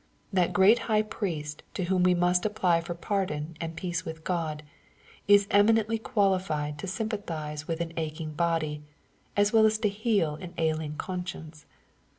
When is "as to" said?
9.67-9.89